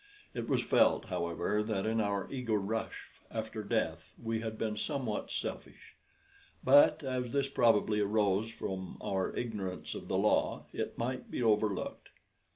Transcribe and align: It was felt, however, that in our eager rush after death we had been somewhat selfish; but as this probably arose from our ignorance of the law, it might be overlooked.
It 0.33 0.47
was 0.49 0.63
felt, 0.63 1.09
however, 1.09 1.61
that 1.61 1.85
in 1.85 2.01
our 2.01 2.27
eager 2.31 2.57
rush 2.57 3.07
after 3.29 3.61
death 3.61 4.15
we 4.19 4.39
had 4.39 4.57
been 4.57 4.75
somewhat 4.75 5.29
selfish; 5.29 5.95
but 6.63 7.03
as 7.03 7.31
this 7.31 7.47
probably 7.49 7.99
arose 7.99 8.49
from 8.49 8.97
our 8.99 9.31
ignorance 9.35 9.93
of 9.93 10.07
the 10.07 10.17
law, 10.17 10.65
it 10.73 10.97
might 10.97 11.29
be 11.29 11.43
overlooked. 11.43 12.09